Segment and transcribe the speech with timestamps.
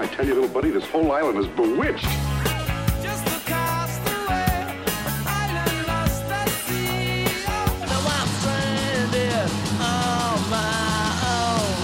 [0.00, 2.04] I tell you, little buddy, this whole island is bewitched.
[3.02, 4.64] Just a castaway,
[5.26, 7.24] island lost at sea.
[7.84, 11.04] Now I'm stranded on my
[11.36, 11.76] own.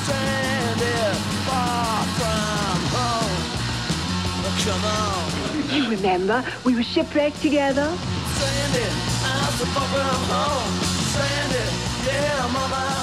[0.00, 3.36] Stranded far from home.
[4.46, 7.92] Oh, come on, You remember, we were shipwrecked together.
[8.32, 8.92] stranded,
[9.28, 10.72] I'm so far from home.
[11.12, 11.68] Stranded,
[12.06, 12.97] yeah, I'm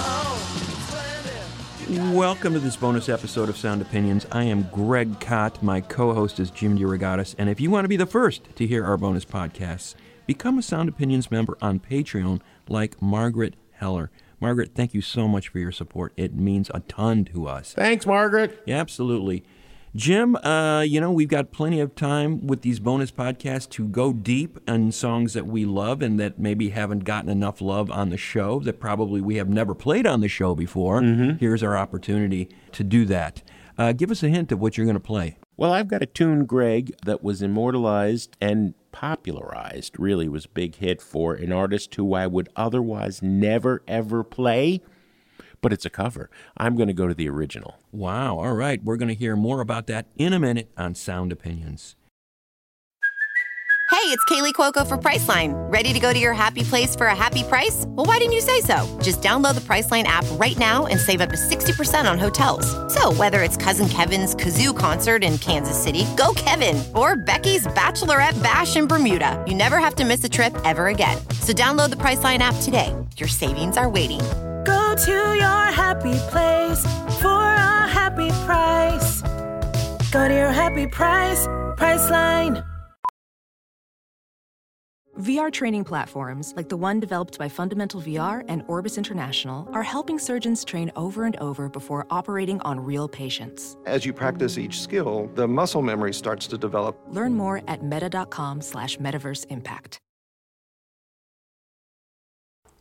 [1.88, 4.26] Welcome to this bonus episode of Sound Opinions.
[4.32, 5.62] I am Greg Kot.
[5.62, 7.36] My co host is Jim DeRogatis.
[7.38, 9.93] And if you want to be the first to hear our bonus podcasts,
[10.26, 14.10] become a Sound Opinions member on Patreon like Margaret Heller.
[14.40, 16.12] Margaret, thank you so much for your support.
[16.18, 17.74] It means a ton to us.
[17.74, 18.64] Thanks, Margaret.
[18.65, 19.43] Yeah, absolutely.
[19.96, 24.12] Jim, uh, you know, we've got plenty of time with these bonus podcasts to go
[24.12, 28.18] deep on songs that we love and that maybe haven't gotten enough love on the
[28.18, 31.02] show, that probably we have never played on the show before.
[31.02, 33.42] Here's our opportunity to do that.
[33.78, 35.38] Uh, give us a hint of what you're going to play.
[35.56, 40.76] Well, I've got a tune, Greg, that was immortalized and popularized, really was a big
[40.76, 44.82] hit for an artist who I would otherwise never, ever play,
[45.66, 46.30] but it's a cover.
[46.56, 47.80] I'm going to go to the original.
[47.92, 48.38] Wow.
[48.38, 48.84] All right.
[48.84, 51.96] We're going to hear more about that in a minute on Sound Opinions.
[53.90, 55.54] Hey, it's Kaley Cuoco for Priceline.
[55.72, 57.86] Ready to go to your happy place for a happy price?
[57.88, 58.86] Well, why didn't you say so?
[59.02, 62.68] Just download the Priceline app right now and save up to 60% on hotels.
[62.94, 68.38] So, whether it's Cousin Kevin's Kazoo concert in Kansas City, go Kevin, or Becky's Bachelorette
[68.44, 71.18] Bash in Bermuda, you never have to miss a trip ever again.
[71.42, 72.94] So, download the Priceline app today.
[73.18, 74.22] Your savings are waiting.
[74.96, 76.82] Go to your happy place
[77.20, 79.22] for a happy price.
[80.10, 82.66] Go to your happy price, Priceline.
[85.20, 90.18] VR training platforms, like the one developed by Fundamental VR and Orbis International, are helping
[90.18, 93.76] surgeons train over and over before operating on real patients.
[93.86, 96.98] As you practice each skill, the muscle memory starts to develop.
[97.09, 100.00] Learn more at meta.com slash metaverse impact.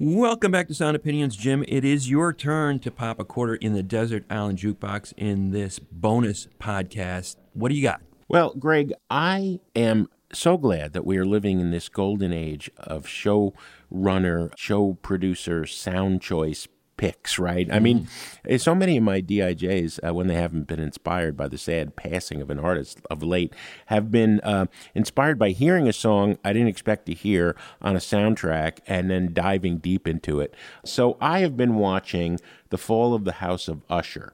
[0.00, 1.65] Welcome back to Sound Opinions, Jim.
[1.69, 5.78] It is your turn to pop a quarter in the Desert Island Jukebox in this
[5.78, 7.37] bonus podcast.
[7.53, 8.03] What do you got?
[8.27, 13.06] Well, Greg, I am so glad that we are living in this golden age of
[13.06, 16.66] showrunner, show producer, sound choice
[16.97, 17.69] picks, right?
[17.72, 18.09] I mean,
[18.49, 21.97] eh, so many of my DIJs, uh, when they haven't been inspired by the sad
[21.97, 23.55] passing of an artist of late,
[23.87, 28.00] have been uh, inspired by hearing a song I didn't expect to hear on a
[28.00, 30.55] soundtrack and then diving deep into it.
[30.84, 32.41] So I have been watching
[32.71, 34.32] The Fall of the House of Usher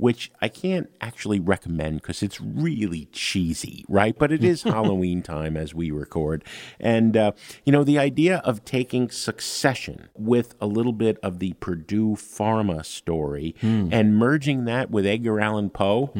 [0.00, 4.16] which I can't actually recommend because it's really cheesy, right?
[4.18, 6.44] But it is Halloween time as we record.
[6.78, 7.32] And, uh,
[7.64, 12.84] you know, the idea of taking Succession with a little bit of the Purdue Pharma
[12.84, 13.54] story
[13.92, 16.12] and merging that with Edgar Allan Poe.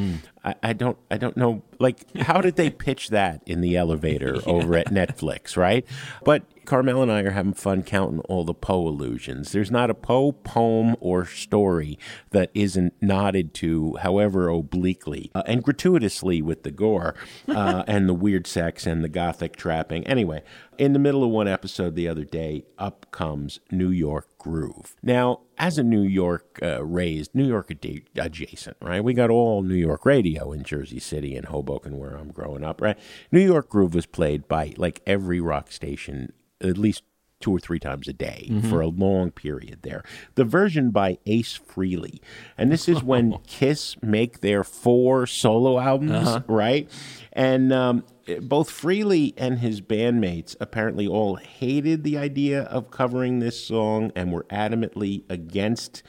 [0.44, 4.36] I, I don't I don't know like how did they pitch that in the elevator
[4.46, 5.84] over at Netflix, right?
[6.24, 9.52] But Carmel and I are having fun counting all the Poe allusions.
[9.52, 11.98] There's not a Poe poem or story
[12.30, 17.14] that isn't nodded to, however obliquely uh, and gratuitously with the gore
[17.48, 20.06] uh, and the weird sex and the gothic trapping.
[20.06, 20.42] Anyway,
[20.78, 24.94] in the middle of one episode the other day, up comes New York Groove.
[25.02, 29.04] Now, as a New York uh, raised, New York ad- adjacent, right?
[29.04, 32.80] We got all New York radio in Jersey City and Hoboken, where I'm growing up,
[32.80, 32.98] right?
[33.30, 36.32] New York Groove was played by like every rock station
[36.62, 37.02] at least
[37.40, 40.04] two or three times a day for a long period there.
[40.34, 42.20] The version by Ace Frehley.
[42.58, 46.88] and this is when Kiss make their four solo albums, right?
[47.32, 48.04] And um,
[48.42, 54.32] both Frehley and his bandmates apparently all hated the idea of covering this song and
[54.32, 56.02] were adamantly against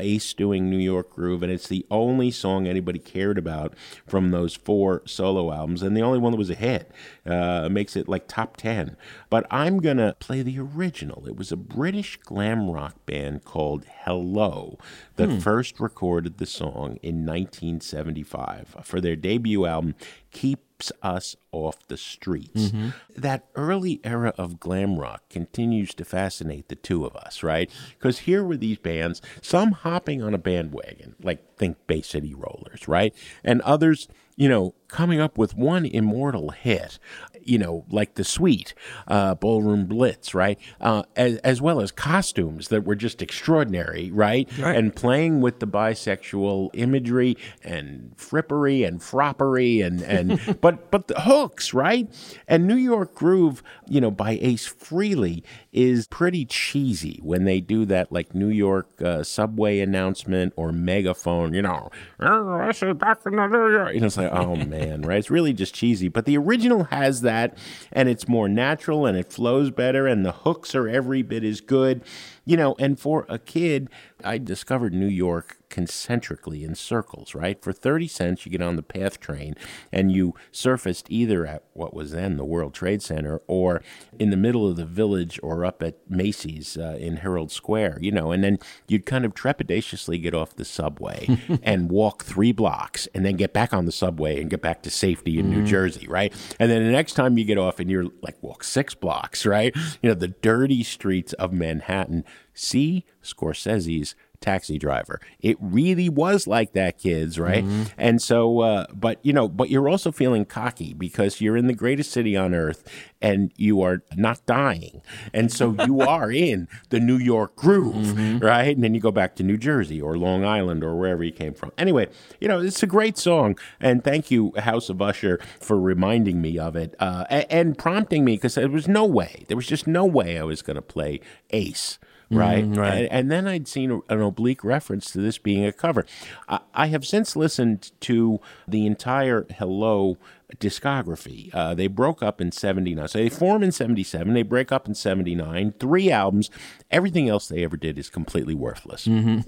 [0.00, 3.74] Ace doing New York Groove, and it's the only song anybody cared about
[4.06, 6.90] from those four solo albums, and the only one that was a hit.
[7.26, 8.96] Uh, makes it like top 10.
[9.28, 11.26] But I'm going to play the original.
[11.26, 14.78] It was a British glam rock band called Hello
[15.16, 19.94] that first recorded the song in 1975 for their debut album,
[20.30, 22.70] Keeps Us Off the Streets.
[22.70, 22.88] Mm-hmm.
[23.16, 27.70] That early era of glam rock continues to fascinate the two of us, right?
[27.98, 32.86] Because here were these bands, some hopping on a bandwagon, like think Bay City Rollers,
[32.86, 33.14] right?
[33.42, 34.08] And others
[34.38, 37.00] you know, coming up with one immortal hit,
[37.42, 38.72] you know, like the Sweet,
[39.08, 40.58] uh, Ballroom Blitz, right?
[40.80, 44.48] Uh, as, as well as costumes that were just extraordinary, right?
[44.58, 44.76] Right.
[44.76, 51.20] And playing with the bisexual imagery and frippery and froppery and, and but but the
[51.20, 52.08] hooks, right?
[52.46, 55.42] And New York Groove, you know, by Ace Frehley
[55.72, 61.54] is pretty cheesy when they do that like New York uh, subway announcement or megaphone,
[61.54, 61.90] you know,
[62.20, 63.94] "Oh, this is back in the New York.
[63.94, 65.18] You know, it's like, oh man, right?
[65.18, 66.08] It's really just cheesy.
[66.08, 67.56] But the original has that
[67.92, 71.60] and it's more natural and it flows better and the hooks are every bit as
[71.60, 72.02] good.
[72.48, 73.90] You know, and for a kid,
[74.24, 77.62] I discovered New York concentrically in circles, right?
[77.62, 79.54] For 30 cents, you get on the PATH train
[79.92, 83.82] and you surfaced either at what was then the World Trade Center or
[84.18, 88.10] in the middle of the village or up at Macy's uh, in Herald Square, you
[88.10, 93.06] know, and then you'd kind of trepidatiously get off the subway and walk three blocks
[93.14, 96.06] and then get back on the subway and get back to safety in New Jersey,
[96.08, 96.32] right?
[96.58, 99.74] And then the next time you get off and you're like, walk six blocks, right?
[100.02, 102.24] You know, the dirty streets of Manhattan.
[102.54, 105.20] See Scorsese's taxi driver.
[105.40, 107.64] It really was like that, kids, right?
[107.96, 111.74] And so, uh, but you know, but you're also feeling cocky because you're in the
[111.74, 112.88] greatest city on earth
[113.20, 115.02] and you are not dying.
[115.34, 118.74] And so you are in the New York groove, right?
[118.76, 121.52] And then you go back to New Jersey or Long Island or wherever you came
[121.52, 121.72] from.
[121.76, 122.06] Anyway,
[122.40, 123.58] you know, it's a great song.
[123.80, 128.24] And thank you, House of Usher, for reminding me of it uh, a- and prompting
[128.24, 130.82] me because there was no way, there was just no way I was going to
[130.82, 131.20] play
[131.50, 131.98] Ace
[132.30, 132.64] right?
[132.64, 132.98] Mm, right.
[133.02, 136.04] And, and then I'd seen an oblique reference to this being a cover.
[136.48, 140.18] I, I have since listened to the entire Hello
[140.56, 141.54] discography.
[141.54, 143.08] Uh, they broke up in 79.
[143.08, 146.50] So they form in 77, they break up in 79, three albums.
[146.90, 149.06] Everything else they ever did is completely worthless.
[149.06, 149.40] Mm-hmm.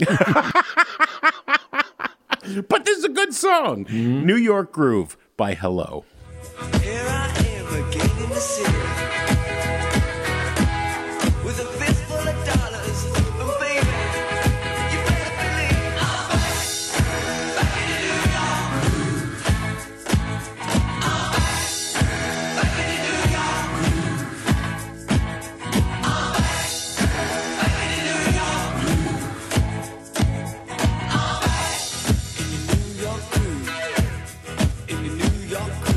[2.69, 3.87] but this is a good song.
[3.87, 4.27] Mm-hmm.
[4.27, 6.05] New York Groove by Hello.
[35.53, 35.90] In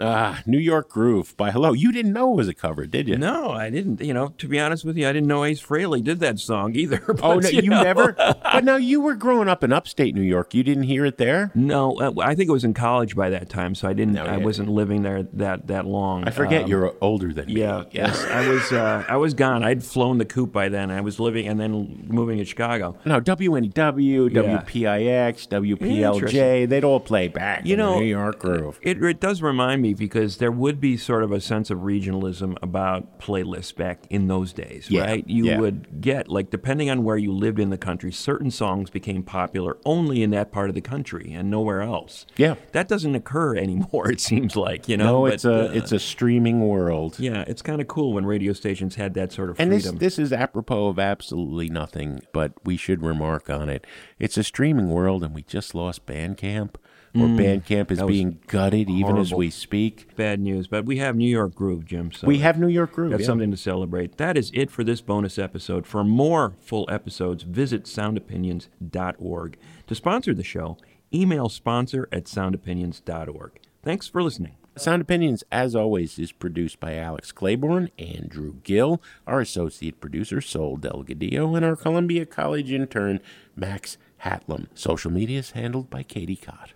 [0.00, 1.72] Ah, New York Groove by Hello.
[1.72, 3.18] You didn't know it was a cover, did you?
[3.18, 4.00] No, I didn't.
[4.00, 6.74] You know, to be honest with you, I didn't know Ace Frehley did that song
[6.74, 7.02] either.
[7.22, 7.82] Oh, no, you, know.
[7.82, 8.12] never?
[8.50, 10.54] But now you were growing up in upstate New York.
[10.54, 11.52] You didn't hear it there?
[11.54, 14.14] No, uh, I think it was in college by that time, so I didn't.
[14.14, 14.44] No, I yeah.
[14.44, 16.26] wasn't living there that that long.
[16.26, 17.60] I forget Um, you're older than me.
[17.60, 18.72] Yeah, yes, I was.
[18.72, 19.62] Uh, I was gone.
[19.62, 20.90] I'd flown the coop by then.
[20.90, 22.96] I was living and then moving to Chicago.
[23.04, 24.62] No, WNEW, Yeah.
[24.64, 28.78] WPIX, WPLJ, they'd all play back You in know, New York Groove.
[28.82, 32.56] It, it does remind me because there would be sort of a sense of regionalism
[32.62, 35.28] about playlists back in those days, Yeah, right?
[35.28, 35.60] You yeah.
[35.60, 39.78] would get, like, depending on where you lived in the country, certain songs became popular
[39.84, 42.26] only in that part of the country and nowhere else.
[42.36, 42.56] Yeah.
[42.72, 45.04] That doesn't occur anymore, it seems like, you know?
[45.04, 47.18] No, but, it's a uh, it's a streaming world.
[47.18, 49.72] Yeah, it's kind of cool when radio stations had that sort of freedom.
[49.72, 53.86] And this this is apropos of absolutely nothing, but we should remark on it.
[54.20, 56.74] It's a streaming world, and we just lost Bandcamp,
[57.14, 58.00] or Bandcamp is Mm.
[58.00, 60.14] that was being gutted even as we speak.
[60.14, 62.12] Bad news, but we have New York Groove, Jim.
[62.12, 63.10] So We have New York Groove.
[63.10, 63.26] That's yeah.
[63.26, 64.18] something to celebrate.
[64.18, 65.86] That is it for this bonus episode.
[65.86, 69.56] For more full episodes, visit soundopinions.org.
[69.86, 70.76] To sponsor the show,
[71.12, 73.52] email sponsor at soundopinions.org.
[73.82, 74.52] Thanks for listening.
[74.76, 80.78] Sound Opinions, as always, is produced by Alex Claiborne, Andrew Gill, our associate producer, Sol
[80.78, 83.18] Delgadillo, and our Columbia College intern,
[83.56, 84.66] Max Hatlam.
[84.74, 86.72] Social media is handled by Katie Cott.